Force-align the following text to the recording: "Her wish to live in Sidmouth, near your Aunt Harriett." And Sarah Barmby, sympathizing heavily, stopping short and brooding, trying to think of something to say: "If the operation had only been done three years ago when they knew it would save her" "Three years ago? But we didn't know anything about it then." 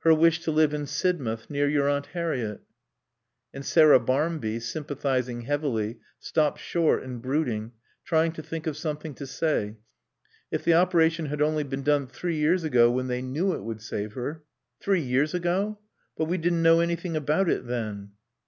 "Her 0.00 0.12
wish 0.12 0.40
to 0.40 0.50
live 0.50 0.74
in 0.74 0.84
Sidmouth, 0.86 1.48
near 1.48 1.66
your 1.66 1.88
Aunt 1.88 2.04
Harriett." 2.12 2.60
And 3.54 3.64
Sarah 3.64 3.98
Barmby, 3.98 4.60
sympathizing 4.60 5.40
heavily, 5.48 6.00
stopping 6.18 6.60
short 6.60 7.02
and 7.02 7.22
brooding, 7.22 7.72
trying 8.04 8.32
to 8.32 8.42
think 8.42 8.66
of 8.66 8.76
something 8.76 9.14
to 9.14 9.26
say: 9.26 9.76
"If 10.50 10.64
the 10.64 10.74
operation 10.74 11.24
had 11.32 11.40
only 11.40 11.62
been 11.64 11.82
done 11.82 12.08
three 12.08 12.36
years 12.36 12.62
ago 12.62 12.90
when 12.90 13.06
they 13.06 13.22
knew 13.22 13.54
it 13.54 13.62
would 13.64 13.80
save 13.80 14.12
her" 14.12 14.44
"Three 14.82 15.00
years 15.00 15.32
ago? 15.32 15.78
But 16.14 16.26
we 16.26 16.36
didn't 16.36 16.60
know 16.62 16.80
anything 16.80 17.16
about 17.16 17.48
it 17.48 17.66
then." 17.66 18.10